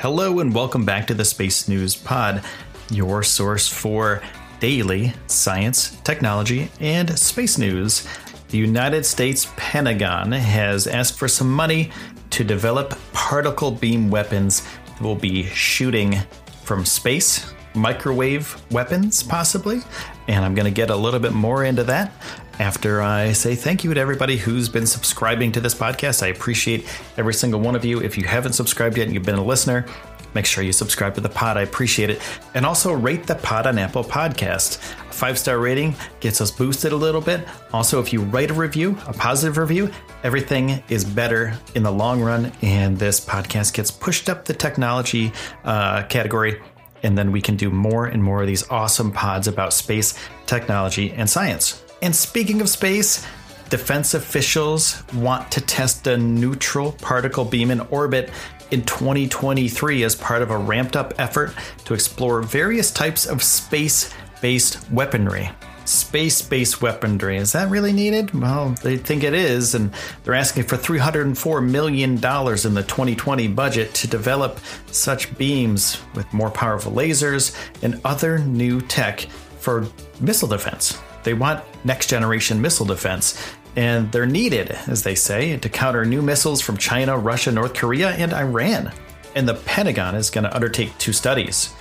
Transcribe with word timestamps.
Hello, 0.00 0.38
and 0.38 0.54
welcome 0.54 0.84
back 0.84 1.08
to 1.08 1.14
the 1.14 1.24
Space 1.24 1.66
News 1.66 1.96
Pod, 1.96 2.44
your 2.88 3.24
source 3.24 3.66
for 3.66 4.22
daily 4.60 5.12
science, 5.26 5.96
technology, 6.02 6.70
and 6.78 7.18
space 7.18 7.58
news. 7.58 8.06
The 8.50 8.58
United 8.58 9.04
States 9.04 9.52
Pentagon 9.56 10.30
has 10.30 10.86
asked 10.86 11.18
for 11.18 11.26
some 11.26 11.50
money 11.50 11.90
to 12.30 12.44
develop 12.44 12.96
particle 13.12 13.72
beam 13.72 14.08
weapons 14.08 14.62
that 14.86 15.00
will 15.00 15.16
be 15.16 15.46
shooting 15.46 16.20
from 16.62 16.84
space, 16.84 17.52
microwave 17.74 18.56
weapons, 18.70 19.24
possibly. 19.24 19.80
And 20.28 20.44
I'm 20.44 20.54
going 20.54 20.66
to 20.66 20.70
get 20.70 20.90
a 20.90 20.96
little 20.96 21.20
bit 21.20 21.32
more 21.32 21.64
into 21.64 21.82
that 21.84 22.12
after 22.58 23.00
I 23.00 23.32
say 23.32 23.54
thank 23.54 23.82
you 23.82 23.94
to 23.94 24.00
everybody 24.00 24.36
who's 24.36 24.68
been 24.68 24.86
subscribing 24.86 25.52
to 25.52 25.60
this 25.60 25.74
podcast. 25.74 26.22
I 26.22 26.28
appreciate 26.28 26.86
every 27.16 27.34
single 27.34 27.60
one 27.60 27.74
of 27.74 27.84
you. 27.84 28.00
If 28.00 28.18
you 28.18 28.24
haven't 28.24 28.52
subscribed 28.52 28.98
yet 28.98 29.04
and 29.06 29.14
you've 29.14 29.24
been 29.24 29.36
a 29.36 29.44
listener, 29.44 29.86
make 30.34 30.44
sure 30.44 30.62
you 30.62 30.72
subscribe 30.72 31.14
to 31.14 31.20
the 31.20 31.28
pod. 31.28 31.56
I 31.56 31.62
appreciate 31.62 32.10
it. 32.10 32.20
And 32.54 32.66
also 32.66 32.92
rate 32.92 33.26
the 33.26 33.36
pod 33.36 33.66
on 33.66 33.78
Apple 33.78 34.04
Podcast. 34.04 34.78
A 35.08 35.12
five 35.12 35.38
star 35.38 35.58
rating 35.58 35.94
gets 36.20 36.40
us 36.40 36.50
boosted 36.50 36.92
a 36.92 36.96
little 36.96 37.20
bit. 37.20 37.46
Also, 37.72 38.00
if 38.00 38.12
you 38.12 38.22
write 38.22 38.50
a 38.50 38.54
review, 38.54 38.98
a 39.06 39.12
positive 39.12 39.56
review, 39.56 39.90
everything 40.24 40.82
is 40.88 41.04
better 41.04 41.56
in 41.74 41.82
the 41.82 41.92
long 41.92 42.20
run. 42.20 42.52
And 42.62 42.98
this 42.98 43.18
podcast 43.18 43.72
gets 43.72 43.90
pushed 43.90 44.28
up 44.28 44.44
the 44.44 44.54
technology 44.54 45.32
uh, 45.64 46.02
category. 46.04 46.60
And 47.02 47.16
then 47.16 47.32
we 47.32 47.40
can 47.40 47.56
do 47.56 47.70
more 47.70 48.06
and 48.06 48.22
more 48.22 48.42
of 48.42 48.46
these 48.46 48.68
awesome 48.70 49.12
pods 49.12 49.46
about 49.46 49.72
space, 49.72 50.14
technology, 50.46 51.12
and 51.12 51.28
science. 51.28 51.84
And 52.02 52.14
speaking 52.14 52.60
of 52.60 52.68
space, 52.68 53.26
defense 53.70 54.14
officials 54.14 55.02
want 55.14 55.50
to 55.52 55.60
test 55.60 56.06
a 56.06 56.16
neutral 56.16 56.92
particle 56.92 57.44
beam 57.44 57.70
in 57.70 57.80
orbit 57.80 58.30
in 58.70 58.82
2023 58.84 60.04
as 60.04 60.14
part 60.14 60.42
of 60.42 60.50
a 60.50 60.58
ramped 60.58 60.96
up 60.96 61.14
effort 61.18 61.54
to 61.84 61.94
explore 61.94 62.42
various 62.42 62.90
types 62.90 63.26
of 63.26 63.42
space 63.42 64.12
based 64.40 64.90
weaponry. 64.90 65.50
Space 65.88 66.42
based 66.42 66.82
weaponry, 66.82 67.38
is 67.38 67.52
that 67.52 67.70
really 67.70 67.94
needed? 67.94 68.38
Well, 68.38 68.74
they 68.82 68.98
think 68.98 69.24
it 69.24 69.32
is, 69.32 69.74
and 69.74 69.90
they're 70.22 70.34
asking 70.34 70.64
for 70.64 70.76
$304 70.76 71.66
million 71.66 72.10
in 72.12 72.18
the 72.18 72.84
2020 72.86 73.48
budget 73.48 73.94
to 73.94 74.06
develop 74.06 74.60
such 74.92 75.34
beams 75.38 75.98
with 76.14 76.30
more 76.30 76.50
powerful 76.50 76.92
lasers 76.92 77.56
and 77.82 78.02
other 78.04 78.38
new 78.38 78.82
tech 78.82 79.20
for 79.60 79.86
missile 80.20 80.48
defense. 80.48 81.00
They 81.24 81.32
want 81.32 81.64
next 81.86 82.10
generation 82.10 82.60
missile 82.60 82.84
defense, 82.84 83.42
and 83.74 84.12
they're 84.12 84.26
needed, 84.26 84.72
as 84.88 85.04
they 85.04 85.14
say, 85.14 85.56
to 85.56 85.68
counter 85.70 86.04
new 86.04 86.20
missiles 86.20 86.60
from 86.60 86.76
China, 86.76 87.16
Russia, 87.16 87.50
North 87.50 87.72
Korea, 87.72 88.10
and 88.10 88.34
Iran. 88.34 88.92
And 89.34 89.48
the 89.48 89.54
Pentagon 89.54 90.16
is 90.16 90.28
going 90.28 90.44
to 90.44 90.54
undertake 90.54 90.98
two 90.98 91.14
studies. 91.14 91.74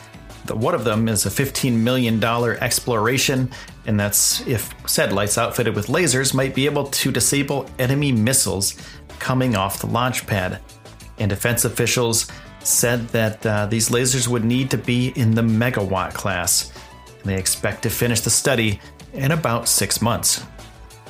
One 0.51 0.75
of 0.75 0.83
them 0.83 1.07
is 1.07 1.25
a 1.25 1.29
$15 1.29 1.73
million 1.73 2.23
exploration, 2.23 3.49
and 3.85 3.99
that's 3.99 4.45
if 4.47 4.73
satellites 4.87 5.37
outfitted 5.37 5.75
with 5.75 5.87
lasers 5.87 6.33
might 6.33 6.55
be 6.55 6.65
able 6.65 6.85
to 6.85 7.11
disable 7.11 7.69
enemy 7.79 8.11
missiles 8.11 8.75
coming 9.19 9.55
off 9.55 9.79
the 9.79 9.87
launch 9.87 10.27
pad. 10.27 10.59
And 11.19 11.29
defense 11.29 11.65
officials 11.65 12.27
said 12.59 13.07
that 13.09 13.45
uh, 13.45 13.65
these 13.65 13.89
lasers 13.89 14.27
would 14.27 14.43
need 14.43 14.69
to 14.71 14.77
be 14.77 15.09
in 15.15 15.33
the 15.33 15.41
megawatt 15.41 16.13
class. 16.13 16.71
And 17.19 17.23
they 17.23 17.37
expect 17.37 17.83
to 17.83 17.89
finish 17.89 18.21
the 18.21 18.29
study 18.29 18.79
in 19.13 19.31
about 19.31 19.67
six 19.67 20.01
months. 20.01 20.45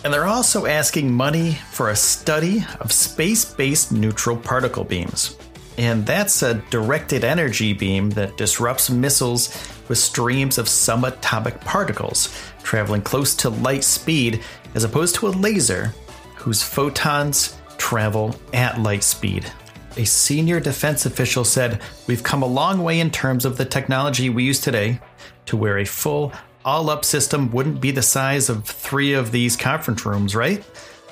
And 0.03 0.13
they're 0.13 0.27
also 0.27 0.65
asking 0.65 1.11
money 1.11 1.53
for 1.71 1.89
a 1.89 1.95
study 1.95 2.63
of 2.80 2.91
space 2.91 3.43
based 3.43 3.91
neutral 3.91 4.38
particle 4.38 4.83
beams. 4.83 5.38
And 5.78 6.06
that's 6.06 6.42
a 6.42 6.56
directed 6.72 7.23
energy 7.23 7.73
beam 7.73 8.10
that 8.11 8.38
disrupts 8.38 8.89
missiles 8.89 9.49
with 9.88 9.98
streams 9.98 10.58
of 10.58 10.65
subatomic 10.65 11.61
particles 11.61 12.36
traveling 12.64 13.02
close 13.02 13.36
to 13.36 13.49
light 13.49 13.83
speed, 13.83 14.43
as 14.76 14.83
opposed 14.83 15.16
to 15.16 15.27
a 15.27 15.30
laser 15.30 15.93
whose 16.36 16.64
photons 16.64 17.58
travel 17.77 18.36
at 18.54 18.82
light 18.82 19.04
speed. 19.04 19.49
A 19.95 20.05
senior 20.05 20.60
defense 20.60 21.05
official 21.05 21.43
said, 21.43 21.82
We've 22.08 22.23
come 22.23 22.43
a 22.43 22.48
long 22.48 22.83
way 22.83 22.99
in 22.99 23.10
terms 23.10 23.45
of 23.45 23.58
the 23.58 23.66
technology 23.66 24.30
we 24.30 24.43
use 24.43 24.60
today 24.60 24.99
to 25.45 25.58
where 25.58 25.77
a 25.77 25.86
full 25.86 26.33
all 26.66 26.89
up 26.89 27.05
system 27.05 27.49
wouldn't 27.52 27.80
be 27.80 27.92
the 27.92 28.02
size 28.02 28.49
of 28.49 28.66
three 28.66 29.14
of 29.14 29.32
these 29.32 29.55
conference 29.55 30.05
rooms, 30.05 30.36
right? 30.36 30.64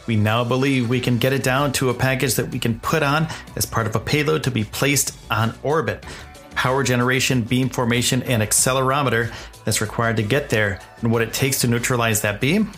We 0.07 0.15
now 0.15 0.43
believe 0.43 0.89
we 0.89 0.99
can 0.99 1.17
get 1.17 1.33
it 1.33 1.43
down 1.43 1.71
to 1.73 1.89
a 1.89 1.93
package 1.93 2.35
that 2.35 2.49
we 2.49 2.59
can 2.59 2.79
put 2.79 3.03
on 3.03 3.27
as 3.55 3.65
part 3.65 3.87
of 3.87 3.95
a 3.95 3.99
payload 3.99 4.43
to 4.43 4.51
be 4.51 4.63
placed 4.63 5.17
on 5.31 5.57
orbit. 5.63 6.05
Power 6.51 6.83
generation, 6.83 7.41
beam 7.41 7.69
formation, 7.69 8.23
and 8.23 8.41
accelerometer 8.41 9.33
that's 9.63 9.81
required 9.81 10.17
to 10.17 10.23
get 10.23 10.49
there, 10.49 10.79
and 11.01 11.11
what 11.11 11.21
it 11.21 11.33
takes 11.33 11.59
to 11.61 11.67
neutralize 11.67 12.21
that 12.21 12.39
beam. 12.39 12.71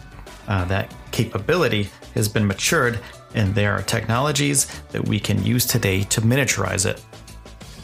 Uh, 0.47 0.63
that 0.65 0.93
capability 1.11 1.89
has 2.15 2.29
been 2.29 2.47
matured, 2.47 2.99
and 3.35 3.53
there 3.53 3.73
are 3.73 3.81
technologies 3.81 4.65
that 4.91 5.05
we 5.07 5.19
can 5.19 5.43
use 5.43 5.65
today 5.65 6.03
to 6.03 6.21
miniaturize 6.21 6.85
it. 6.85 7.03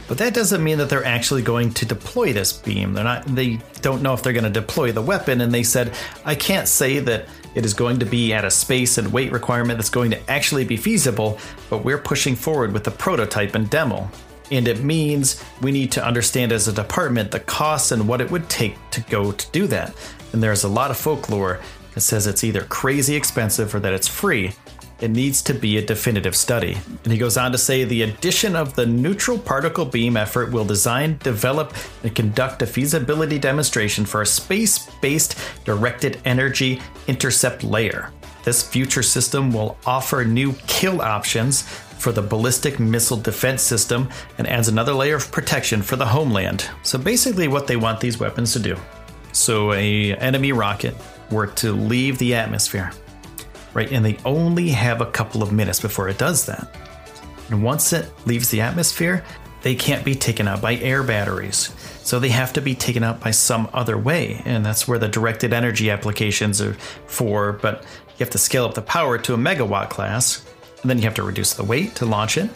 But 0.08 0.18
that 0.18 0.34
doesn't 0.34 0.64
mean 0.64 0.78
that 0.80 0.90
they're 0.90 1.06
actually 1.06 1.41
going 1.41 1.74
to 1.75 1.86
deploy 1.86 2.34
this 2.34 2.53
beam. 2.53 2.94
They're 2.94 3.03
not 3.03 3.25
they 3.25 3.59
don't 3.81 4.02
know 4.02 4.14
if 4.14 4.22
they're 4.22 4.34
going 4.34 4.44
to 4.44 4.50
deploy 4.50 4.91
the 4.91 5.02
weapon 5.02 5.41
and 5.41 5.53
they 5.53 5.64
said, 5.64 5.94
"I 6.25 6.36
can't 6.36 6.68
say 6.68 7.00
that 7.00 7.28
it 7.56 7.66
is 7.66 7.74
going 7.74 8.00
to 8.00 8.06
be 8.06 8.34
at 8.34 8.46
a 8.46 8.52
space 8.52 8.97
and 8.97 9.13
weight 9.13 9.31
requirement 9.31 9.78
that's 9.78 9.90
going 9.90 10.12
to 10.12 10.31
actually 10.31 10.66
be 10.66 10.78
feasible, 10.78 11.38
but 11.69 11.84
we're 11.84 11.97
pushing 11.97 12.36
forward 12.36 12.74
with 12.74 12.84
the 12.84 12.92
prototype 12.92 13.56
and 13.56 13.69
demo." 13.69 14.09
And 14.52 14.68
it 14.68 14.84
means 14.84 15.44
we 15.62 15.72
need 15.72 15.92
to 15.94 16.06
understand 16.06 16.52
as 16.52 16.68
a 16.68 16.74
department 16.74 17.31
the 17.31 17.40
costs 17.40 17.92
and 17.92 18.08
what 18.08 18.22
it 18.22 18.30
would 18.30 18.50
take 18.50 18.75
to 18.92 19.02
go 19.02 19.31
to 19.31 19.52
do 19.52 19.68
that. 19.68 19.96
And 20.34 20.44
there's 20.44 20.63
a 20.63 20.68
lot 20.68 20.92
of 20.92 20.97
folklore 20.97 21.59
that 21.94 22.02
says 22.02 22.28
it's 22.28 22.44
either 22.44 22.62
crazy 22.63 23.16
expensive 23.16 23.74
or 23.74 23.80
that 23.80 23.94
it's 23.94 24.08
free. 24.08 24.53
It 25.03 25.12
needs 25.12 25.41
to 25.41 25.53
be 25.53 25.78
a 25.78 25.86
definitive 25.86 26.34
study. 26.34 26.78
And 27.03 27.12
he 27.12 27.19
goes 27.19 27.36
on 27.36 27.52
to 27.52 27.58
say 27.58 27.84
the 27.84 28.03
addition 28.03 28.56
of 28.56 28.74
the 28.74 28.86
neutral 28.86 29.38
particle 29.38 29.84
beam 29.84 30.16
effort 30.16 30.50
will 30.50 30.64
design, 30.64 31.18
develop, 31.22 31.74
and 32.03 32.16
conduct 32.16 32.62
a 32.62 32.66
feasibility 32.66 33.38
demonstration 33.38 34.06
for 34.06 34.22
a 34.22 34.25
space 34.25 34.90
based 35.02 35.38
directed 35.66 36.22
energy 36.24 36.81
intercept 37.08 37.66
layer. 37.66 38.12
This 38.46 38.66
future 38.66 39.03
system 39.03 39.52
will 39.52 39.78
offer 39.86 40.24
new 40.24 40.53
kill 40.68 41.02
options 41.02 41.63
for 41.63 42.13
the 42.13 42.22
ballistic 42.22 42.80
missile 42.80 43.18
defense 43.18 43.62
system 43.62 44.09
and 44.38 44.47
adds 44.47 44.69
another 44.69 44.94
layer 44.94 45.18
of 45.18 45.30
protection 45.34 45.81
for 45.81 45.97
the 45.97 46.06
homeland. 46.06 46.69
So 46.84 46.97
basically 46.97 47.50
what 47.50 47.68
they 47.68 47.75
want 47.75 48.00
these 48.00 48.22
weapons 48.22 48.53
to 48.53 48.59
do. 48.59 48.78
So 49.34 49.74
a 49.74 50.16
enemy 50.16 50.53
rocket 50.53 50.96
were 51.30 51.47
to 51.47 51.74
leave 51.74 52.19
the 52.19 52.36
atmosphere 52.36 52.94
right? 53.73 53.91
And 53.91 54.06
they 54.06 54.17
only 54.25 54.69
have 54.69 55.01
a 55.01 55.06
couple 55.06 55.44
of 55.44 55.51
minutes 55.51 55.79
before 55.79 56.09
it 56.09 56.17
does 56.17 56.45
that. 56.45 56.67
And 57.50 57.63
once 57.63 57.94
it 57.94 58.09
leaves 58.25 58.50
the 58.50 58.61
atmosphere, 58.61 59.23
they 59.61 59.75
can't 59.75 60.03
be 60.03 60.16
taken 60.16 60.47
out 60.47 60.61
by 60.61 60.75
air 60.75 61.03
batteries. 61.03 61.73
So 62.03 62.19
they 62.19 62.29
have 62.29 62.53
to 62.53 62.62
be 62.62 62.75
taken 62.75 63.03
out 63.03 63.22
by 63.22 63.31
some 63.31 63.69
other 63.73 63.97
way. 63.97 64.41
And 64.45 64.66
that's 64.66 64.88
where 64.88 65.00
the 65.00 65.07
directed 65.07 65.53
energy 65.53 65.89
applications 65.89 66.62
are 66.62 66.73
for. 67.07 67.53
But 67.53 67.83
you 67.83 68.19
have 68.19 68.29
to 68.31 68.38
scale 68.38 68.66
up 68.66 68.73
the 68.73 68.81
power 68.81 69.17
to 69.19 69.33
a 69.33 69.38
megawatt 69.38 69.89
class. 69.89 70.45
And 70.81 70.89
then 70.89 70.97
you 70.97 71.06
have 71.06 71.16
to 71.16 71.23
reduce 71.23 71.53
the 71.53 71.63
weight 71.63 71.95
to 71.95 72.06
launch 72.06 72.38
it. 72.38 72.50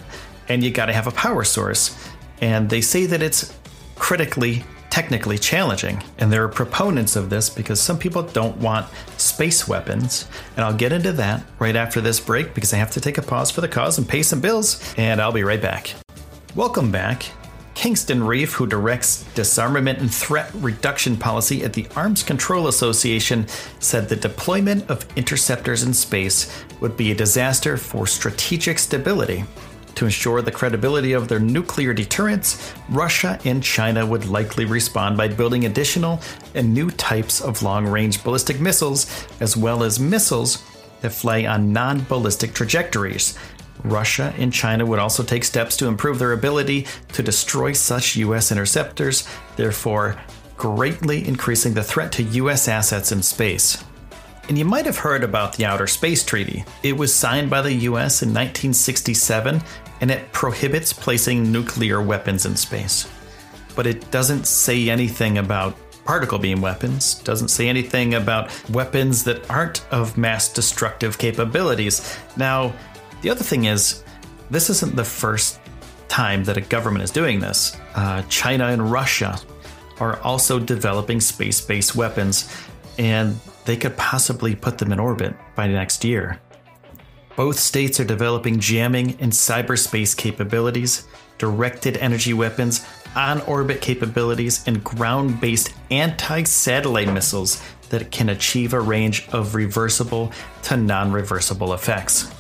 And 0.49 0.63
you 0.63 0.71
got 0.71 0.87
to 0.87 0.93
have 0.93 1.07
a 1.07 1.11
power 1.11 1.43
source. 1.43 1.97
And 2.41 2.69
they 2.69 2.81
say 2.81 3.05
that 3.05 3.21
it's 3.21 3.53
critically 3.95 4.63
technically 4.97 5.37
challenging. 5.37 6.01
And 6.17 6.33
there 6.33 6.43
are 6.43 6.47
proponents 6.47 7.15
of 7.15 7.29
this 7.29 7.51
because 7.51 7.79
some 7.79 7.99
people 7.99 8.23
don't 8.23 8.57
want 8.57 8.87
space 9.17 9.67
weapons. 9.67 10.27
And 10.55 10.65
I'll 10.65 10.73
get 10.73 10.91
into 10.91 11.11
that 11.11 11.43
right 11.59 11.75
after 11.75 12.01
this 12.01 12.19
break 12.19 12.55
because 12.55 12.73
I 12.73 12.77
have 12.77 12.89
to 12.93 12.99
take 12.99 13.19
a 13.19 13.21
pause 13.21 13.51
for 13.51 13.61
the 13.61 13.67
cause 13.67 13.99
and 13.99 14.09
pay 14.09 14.23
some 14.23 14.41
bills. 14.41 14.95
And 14.97 15.21
I'll 15.21 15.31
be 15.31 15.43
right 15.43 15.61
back. 15.61 15.93
Welcome 16.55 16.91
back. 16.91 17.27
Kingston 17.75 18.23
Reif, 18.23 18.53
who 18.53 18.65
directs 18.65 19.23
disarmament 19.35 19.99
and 19.99 20.11
threat 20.11 20.49
reduction 20.55 21.15
policy 21.15 21.63
at 21.63 21.73
the 21.73 21.87
Arms 21.95 22.23
Control 22.23 22.67
Association, 22.67 23.47
said 23.79 24.09
the 24.09 24.15
deployment 24.15 24.89
of 24.89 25.05
interceptors 25.15 25.83
in 25.83 25.93
space 25.93 26.65
would 26.81 26.97
be 26.97 27.11
a 27.11 27.15
disaster 27.15 27.77
for 27.77 28.07
strategic 28.07 28.79
stability 28.79 29.45
to 29.97 30.05
ensure 30.05 30.43
the 30.43 30.51
credibility 30.51 31.13
of 31.13 31.27
their 31.27 31.39
nuclear 31.39 31.91
deterrence, 31.91 32.73
Russia 32.87 33.39
and 33.45 33.63
China 33.63 34.05
would 34.05 34.25
likely 34.25 34.63
respond 34.63 35.17
by 35.17 35.27
building 35.27 35.65
additional 35.65 36.21
and 36.53 36.71
new 36.71 36.91
types 36.91 37.41
of 37.41 37.63
long 37.63 37.85
range 37.85 38.23
ballistic 38.23 38.59
missiles, 38.59 39.27
as 39.39 39.57
well 39.57 39.83
as 39.83 39.99
missiles 39.99 40.63
that 41.01 41.09
fly 41.09 41.45
on 41.45 41.73
non 41.73 42.01
ballistic 42.01 42.53
trajectories. 42.53 43.37
Russia 43.83 44.33
and 44.37 44.53
China 44.53 44.85
would 44.85 44.99
also 44.99 45.23
take 45.23 45.43
steps 45.43 45.75
to 45.77 45.87
improve 45.87 46.19
their 46.19 46.33
ability 46.33 46.85
to 47.13 47.23
destroy 47.23 47.73
such 47.73 48.15
U.S. 48.17 48.51
interceptors, 48.51 49.27
therefore, 49.55 50.15
greatly 50.57 51.27
increasing 51.27 51.73
the 51.73 51.83
threat 51.83 52.11
to 52.13 52.23
U.S. 52.23 52.67
assets 52.67 53.11
in 53.11 53.23
space. 53.23 53.83
And 54.47 54.57
you 54.57 54.63
might 54.63 54.85
have 54.85 54.97
heard 54.97 55.23
about 55.23 55.53
the 55.53 55.65
Outer 55.65 55.87
Space 55.87 56.23
Treaty. 56.23 56.63
It 56.81 56.93
was 56.93 57.13
signed 57.13 57.49
by 57.49 57.61
the 57.61 57.73
US 57.73 58.21
in 58.21 58.29
1967 58.29 59.61
and 59.99 60.11
it 60.11 60.31
prohibits 60.31 60.93
placing 60.93 61.51
nuclear 61.51 62.01
weapons 62.01 62.45
in 62.45 62.55
space. 62.55 63.09
But 63.75 63.87
it 63.87 64.09
doesn't 64.11 64.47
say 64.47 64.89
anything 64.89 65.37
about 65.37 65.75
particle 66.05 66.39
beam 66.39 66.61
weapons, 66.61 67.15
doesn't 67.15 67.49
say 67.49 67.67
anything 67.67 68.13
about 68.13 68.49
weapons 68.69 69.23
that 69.25 69.49
aren't 69.49 69.85
of 69.91 70.17
mass 70.17 70.51
destructive 70.51 71.17
capabilities. 71.17 72.17
Now, 72.37 72.73
the 73.21 73.29
other 73.29 73.43
thing 73.43 73.65
is, 73.65 74.03
this 74.49 74.69
isn't 74.69 74.95
the 74.95 75.03
first 75.03 75.59
time 76.07 76.45
that 76.45 76.55
a 76.55 76.61
government 76.61 77.03
is 77.03 77.11
doing 77.11 77.41
this. 77.41 77.75
Uh, 77.95 78.21
China 78.29 78.67
and 78.67 78.89
Russia 78.89 79.37
are 79.99 80.19
also 80.21 80.59
developing 80.59 81.19
space 81.19 81.59
based 81.59 81.95
weapons, 81.95 82.49
and 82.97 83.37
they 83.67 83.77
could 83.77 83.95
possibly 83.97 84.55
put 84.55 84.77
them 84.77 84.91
in 84.91 84.99
orbit 84.99 85.35
by 85.53 85.67
next 85.67 86.03
year. 86.03 86.39
Both 87.35 87.59
states 87.59 87.99
are 87.99 88.05
developing 88.05 88.59
jamming 88.59 89.17
and 89.19 89.31
cyberspace 89.31 90.17
capabilities, 90.17 91.05
directed 91.37 91.97
energy 91.97 92.33
weapons, 92.33 92.87
on 93.15 93.41
orbit 93.41 93.81
capabilities, 93.81 94.63
and 94.67 94.83
ground 94.83 95.39
based 95.41 95.73
anti 95.91 96.43
satellite 96.43 97.13
missiles 97.13 97.61
that 97.89 98.09
can 98.09 98.29
achieve 98.29 98.73
a 98.73 98.79
range 98.79 99.27
of 99.29 99.53
reversible 99.53 100.31
to 100.63 100.77
non 100.77 101.11
reversible 101.11 101.73
effects. 101.73 102.31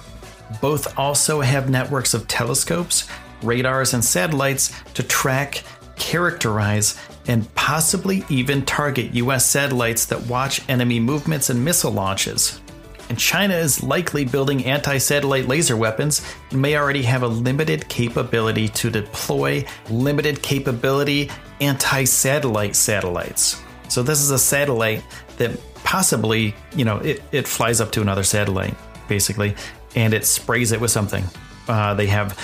Both 0.61 0.97
also 0.97 1.41
have 1.41 1.69
networks 1.69 2.13
of 2.13 2.27
telescopes, 2.27 3.07
radars, 3.43 3.93
and 3.93 4.03
satellites 4.03 4.73
to 4.93 5.03
track, 5.03 5.61
characterize, 5.97 6.97
and 7.27 7.53
possibly 7.55 8.23
even 8.29 8.65
target 8.65 9.13
US 9.15 9.45
satellites 9.45 10.05
that 10.05 10.21
watch 10.27 10.67
enemy 10.69 10.99
movements 10.99 11.49
and 11.49 11.63
missile 11.63 11.91
launches. 11.91 12.59
And 13.09 13.17
China 13.17 13.55
is 13.55 13.83
likely 13.83 14.25
building 14.25 14.65
anti 14.65 14.97
satellite 14.97 15.47
laser 15.47 15.77
weapons 15.77 16.21
and 16.51 16.61
may 16.61 16.75
already 16.75 17.03
have 17.03 17.23
a 17.23 17.27
limited 17.27 17.87
capability 17.87 18.67
to 18.69 18.89
deploy 18.89 19.65
limited 19.89 20.41
capability 20.41 21.29
anti 21.61 22.03
satellite 22.03 22.75
satellites. 22.75 23.61
So, 23.89 24.03
this 24.03 24.21
is 24.21 24.31
a 24.31 24.39
satellite 24.39 25.03
that 25.37 25.57
possibly, 25.83 26.53
you 26.75 26.83
know, 26.83 26.97
it, 26.97 27.23
it 27.31 27.47
flies 27.47 27.79
up 27.79 27.91
to 27.93 28.01
another 28.01 28.23
satellite, 28.23 28.75
basically, 29.07 29.55
and 29.95 30.13
it 30.13 30.25
sprays 30.25 30.73
it 30.73 30.81
with 30.81 30.91
something. 30.91 31.23
Uh, 31.69 31.93
they 31.93 32.07
have 32.07 32.37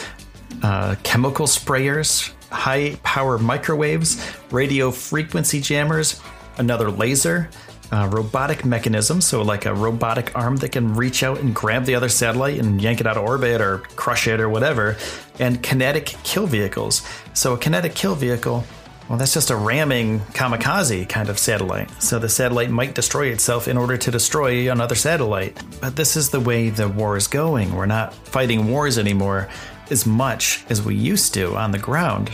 uh, 0.62 0.96
chemical 1.04 1.46
sprayers, 1.46 2.32
high 2.54 2.96
power 3.04 3.38
microwaves, 3.38 4.24
radio 4.52 4.92
frequency 4.92 5.60
jammers, 5.60 6.22
another 6.58 6.90
laser, 6.90 7.50
uh, 7.92 8.08
robotic 8.12 8.66
mechanism, 8.66 9.22
so 9.22 9.42
like 9.42 9.66
a 9.66 9.74
robotic 9.74 10.36
arm 10.36 10.58
that 10.58 10.72
can 10.72 10.96
reach 10.96 11.22
out 11.24 11.40
and 11.40 11.54
grab 11.54 11.86
the 11.86 11.96
other 11.96 12.10
satellite 12.10 12.60
and 12.60 12.82
yank 12.82 13.02
it 13.02 13.08
out 13.08 13.18
of 13.18 13.24
orbit 13.24 13.62
or 13.62 13.80
crush 13.96 14.28
it 14.28 14.40
or 14.40 14.50
whatever, 14.50 14.98
and 15.40 15.62
kinetic 15.62 16.16
kill 16.24 16.48
vehicles. 16.48 17.06
So 17.34 17.54
a 17.54 17.58
kinetic 17.58 17.94
kill 17.94 18.16
vehicle 18.16 18.64
well, 19.10 19.18
that's 19.18 19.34
just 19.34 19.50
a 19.50 19.56
ramming 19.56 20.22
kamikaze 20.32 21.08
kind 21.10 21.30
of 21.30 21.38
satellite. 21.38 21.90
So 22.02 22.20
the 22.20 22.30
satellite 22.30 22.70
might 22.70 22.96
destroy 22.96 23.28
itself 23.28 23.68
in 23.68 23.78
order 23.78 23.98
to 23.98 24.12
destroy 24.12 24.72
another 24.72 24.96
satellite. 24.96 25.62
But 25.82 25.98
this 25.98 26.16
is 26.16 26.30
the 26.30 26.40
way 26.40 26.70
the 26.70 26.88
war 26.88 27.18
is 27.18 27.28
going. 27.28 27.76
We're 27.76 27.86
not 27.86 28.14
fighting 28.14 28.70
wars 28.70 28.98
anymore 28.98 29.50
as 29.92 30.06
much 30.06 30.66
as 30.70 30.82
we 30.82 30.96
used 30.96 31.34
to 31.34 31.56
on 31.56 31.72
the 31.72 31.80
ground. 31.80 32.30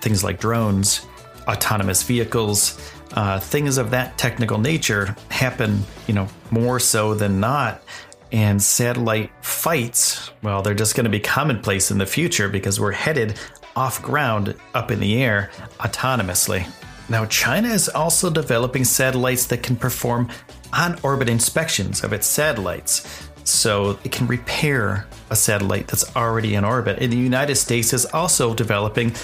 Things 0.00 0.22
like 0.22 0.40
drones, 0.40 1.06
autonomous 1.46 2.02
vehicles, 2.02 2.78
uh, 3.12 3.40
things 3.40 3.78
of 3.78 3.90
that 3.90 4.18
technical 4.18 4.58
nature 4.58 5.16
happen, 5.30 5.82
you 6.06 6.14
know, 6.14 6.28
more 6.50 6.78
so 6.78 7.14
than 7.14 7.40
not. 7.40 7.82
And 8.30 8.62
satellite 8.62 9.30
fights, 9.40 10.30
well, 10.42 10.60
they're 10.60 10.74
just 10.74 10.94
going 10.94 11.04
to 11.04 11.10
be 11.10 11.20
commonplace 11.20 11.90
in 11.90 11.96
the 11.96 12.06
future 12.06 12.48
because 12.48 12.78
we're 12.78 12.92
headed 12.92 13.38
off 13.74 14.02
ground, 14.02 14.54
up 14.74 14.90
in 14.90 15.00
the 15.00 15.22
air, 15.22 15.50
autonomously. 15.78 16.68
Now, 17.08 17.24
China 17.26 17.68
is 17.68 17.88
also 17.88 18.28
developing 18.28 18.84
satellites 18.84 19.46
that 19.46 19.62
can 19.62 19.76
perform 19.76 20.28
on 20.74 20.98
orbit 21.02 21.30
inspections 21.30 22.04
of 22.04 22.12
its 22.12 22.26
satellites. 22.26 23.27
So 23.48 23.98
it 24.04 24.12
can 24.12 24.26
repair 24.26 25.06
a 25.30 25.36
satellite 25.36 25.88
that's 25.88 26.14
already 26.14 26.54
in 26.54 26.64
orbit. 26.64 26.98
And 27.00 27.10
the 27.10 27.16
United 27.16 27.56
States 27.56 27.94
is 27.94 28.04
also 28.06 28.52
developing 28.52 29.14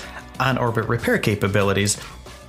on 0.41 0.57
orbit 0.57 0.89
repair 0.89 1.19
capabilities. 1.19 2.01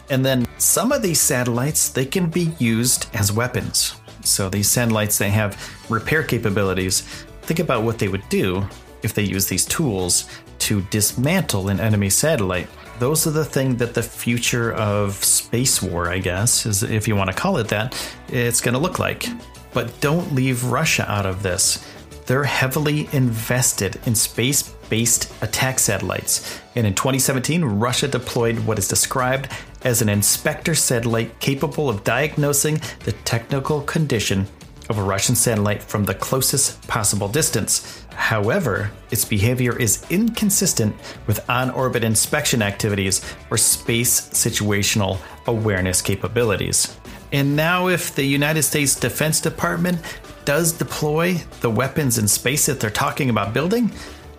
And 0.10 0.26
then 0.26 0.48
some 0.58 0.94
of 0.94 1.02
these 1.02 1.20
satellites, 1.20 1.90
they 1.90 2.06
can 2.06 2.30
be 2.30 2.54
used 2.60 3.08
as 3.14 3.32
weapons. 3.32 3.96
So 4.24 4.50
these 4.50 4.72
satellites, 4.72 5.18
they 5.18 5.30
have 5.32 5.60
repair 5.90 6.24
capabilities. 6.24 7.02
Think 7.42 7.60
about 7.60 7.84
what 7.84 8.00
they 8.00 8.08
would 8.08 8.28
do 8.30 8.66
if 9.04 9.14
they 9.14 9.24
use 9.24 9.48
these 9.48 9.66
tools 9.66 10.30
to 10.60 10.82
dismantle 10.84 11.68
an 11.68 11.82
enemy 11.82 12.10
satellite. 12.10 12.70
Those 13.00 13.28
are 13.28 13.32
the 13.32 13.44
thing 13.44 13.76
that 13.78 13.94
the 13.94 14.02
future 14.02 14.74
of 14.74 15.14
space 15.24 15.82
war, 15.82 16.10
I 16.10 16.20
guess, 16.20 16.66
is 16.66 16.84
if 16.84 17.06
you 17.06 17.18
want 17.18 17.30
to 17.30 17.36
call 17.36 17.58
it 17.58 17.68
that, 17.68 17.94
it's 18.30 18.62
going 18.62 18.74
to 18.74 18.80
look 18.80 18.98
like. 18.98 19.28
But 19.76 20.00
don't 20.00 20.34
leave 20.34 20.64
Russia 20.64 21.06
out 21.08 21.26
of 21.26 21.44
this. 21.44 21.86
They're 22.26 22.46
heavily 22.46 23.10
invested 23.12 24.00
in 24.06 24.16
space 24.16 24.74
based 24.90 25.32
attack 25.44 25.80
satellites. 25.80 26.62
And 26.76 26.88
in 26.88 26.96
2017, 26.96 27.64
Russia 27.64 28.08
deployed 28.08 28.60
what 28.60 28.80
is 28.80 28.88
described 28.88 29.50
as 29.84 30.02
an 30.02 30.08
inspector 30.08 30.76
satellite 30.76 31.40
capable 31.40 31.90
of 31.90 32.06
diagnosing 32.06 32.80
the 33.04 33.12
technical 33.26 33.82
condition 33.82 34.48
of 34.90 34.98
a 34.98 35.04
Russian 35.04 35.36
satellite 35.36 35.84
from 35.84 36.06
the 36.06 36.14
closest 36.14 36.88
possible 36.88 37.28
distance. 37.28 38.06
However, 38.14 38.92
its 39.12 39.26
behavior 39.26 39.78
is 39.78 40.06
inconsistent 40.10 40.96
with 41.28 41.48
on 41.50 41.70
orbit 41.72 42.04
inspection 42.04 42.62
activities 42.62 43.22
or 43.52 43.58
space 43.58 44.30
situational 44.30 45.18
awareness 45.48 46.02
capabilities. 46.02 46.98
And 47.32 47.56
now, 47.56 47.88
if 47.88 48.16
the 48.16 48.24
United 48.24 48.64
States 48.64 48.96
Defense 48.96 49.42
Department 49.42 50.00
does 50.46 50.72
deploy 50.72 51.36
the 51.62 51.70
weapons 51.70 52.18
in 52.18 52.28
space 52.28 52.68
that 52.68 52.80
they're 52.80 52.90
talking 52.90 53.30
about 53.30 53.54
building, 53.54 53.92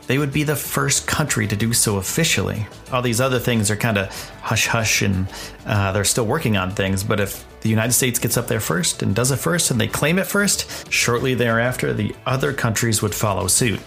they 0.07 0.19
would 0.19 0.33
be 0.33 0.45
the 0.45 0.57
first 0.57 1.07
country 1.07 1.47
to 1.49 1.57
do 1.57 1.73
so 1.73 1.97
officially. 1.97 2.67
All 2.93 3.03
these 3.03 3.21
other 3.21 3.41
things 3.41 3.71
are 3.71 3.77
kind 3.77 3.99
of 3.99 4.31
hush 4.41 4.69
hush 4.69 5.03
and 5.03 5.27
uh, 5.67 5.93
they're 5.93 6.05
still 6.05 6.27
working 6.27 6.57
on 6.57 6.71
things. 6.71 7.03
But 7.03 7.19
if 7.19 7.45
the 7.61 7.69
United 7.69 7.93
States 7.93 8.19
gets 8.19 8.37
up 8.37 8.47
there 8.47 8.61
first 8.61 9.03
and 9.03 9.15
does 9.15 9.33
it 9.33 9.37
first 9.37 9.71
and 9.71 9.81
they 9.81 9.89
claim 9.89 10.19
it 10.19 10.27
first, 10.27 10.93
shortly 10.93 11.35
thereafter, 11.35 11.93
the 11.93 12.15
other 12.25 12.53
countries 12.53 13.03
would 13.03 13.15
follow 13.15 13.49
suit. 13.49 13.81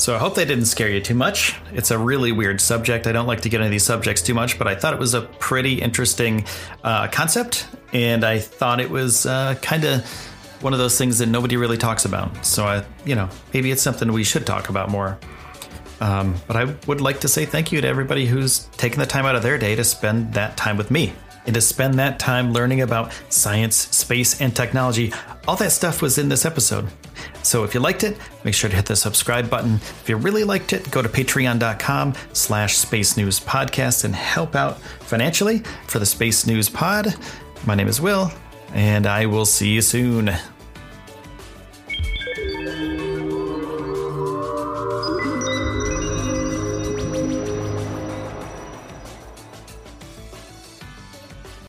So 0.00 0.14
I 0.14 0.18
hope 0.18 0.34
they 0.34 0.46
didn't 0.46 0.64
scare 0.64 0.88
you 0.88 0.98
too 0.98 1.14
much. 1.14 1.60
It's 1.74 1.90
a 1.90 1.98
really 1.98 2.32
weird 2.32 2.58
subject. 2.58 3.06
I 3.06 3.12
don't 3.12 3.26
like 3.26 3.42
to 3.42 3.50
get 3.50 3.60
into 3.60 3.68
these 3.68 3.84
subjects 3.84 4.22
too 4.22 4.32
much, 4.32 4.58
but 4.58 4.66
I 4.66 4.74
thought 4.74 4.94
it 4.94 4.98
was 4.98 5.12
a 5.12 5.20
pretty 5.20 5.74
interesting 5.74 6.46
uh, 6.82 7.08
concept. 7.08 7.68
And 7.92 8.24
I 8.24 8.38
thought 8.38 8.80
it 8.80 8.88
was 8.88 9.26
uh, 9.26 9.56
kind 9.60 9.84
of 9.84 10.06
one 10.62 10.72
of 10.72 10.78
those 10.78 10.96
things 10.96 11.18
that 11.18 11.26
nobody 11.26 11.58
really 11.58 11.76
talks 11.76 12.06
about. 12.06 12.46
So 12.46 12.64
I, 12.64 12.82
you 13.04 13.14
know, 13.14 13.28
maybe 13.52 13.70
it's 13.70 13.82
something 13.82 14.10
we 14.10 14.24
should 14.24 14.46
talk 14.46 14.70
about 14.70 14.88
more. 14.88 15.18
Um, 16.00 16.34
but 16.46 16.56
I 16.56 16.64
would 16.86 17.02
like 17.02 17.20
to 17.20 17.28
say 17.28 17.44
thank 17.44 17.70
you 17.70 17.82
to 17.82 17.86
everybody 17.86 18.24
who's 18.24 18.60
taken 18.78 19.00
the 19.00 19.06
time 19.06 19.26
out 19.26 19.36
of 19.36 19.42
their 19.42 19.58
day 19.58 19.76
to 19.76 19.84
spend 19.84 20.32
that 20.32 20.56
time 20.56 20.78
with 20.78 20.90
me 20.90 21.12
and 21.44 21.54
to 21.54 21.60
spend 21.60 21.98
that 21.98 22.18
time 22.18 22.54
learning 22.54 22.80
about 22.80 23.12
science, 23.28 23.76
space, 23.76 24.40
and 24.40 24.56
technology. 24.56 25.12
All 25.46 25.56
that 25.56 25.72
stuff 25.72 26.00
was 26.00 26.16
in 26.16 26.30
this 26.30 26.46
episode. 26.46 26.88
So 27.42 27.64
if 27.64 27.74
you 27.74 27.80
liked 27.80 28.04
it, 28.04 28.16
make 28.44 28.54
sure 28.54 28.70
to 28.70 28.76
hit 28.76 28.86
the 28.86 28.96
subscribe 28.96 29.48
button. 29.48 29.74
If 29.74 30.08
you 30.08 30.16
really 30.16 30.44
liked 30.44 30.72
it, 30.72 30.90
go 30.90 31.02
to 31.02 31.08
patreon.com 31.08 32.14
slash 32.32 32.76
space 32.78 33.16
news 33.16 33.40
podcast 33.40 34.04
and 34.04 34.14
help 34.14 34.54
out 34.54 34.80
financially 34.80 35.62
for 35.86 35.98
the 35.98 36.06
Space 36.06 36.46
News 36.46 36.68
Pod. 36.68 37.14
My 37.66 37.74
name 37.74 37.88
is 37.88 38.00
Will, 38.00 38.32
and 38.72 39.06
I 39.06 39.26
will 39.26 39.46
see 39.46 39.70
you 39.70 39.82
soon. 39.82 40.30